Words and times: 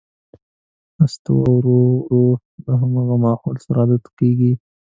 نستوه 0.97 1.41
ورو 1.55 1.79
ـ 1.87 1.95
ورو 1.97 2.23
د 2.63 2.67
همغه 2.81 3.15
ماحول 3.25 3.55
سره 3.65 3.79
عادت 3.83 4.03
کېږي. 4.19 4.53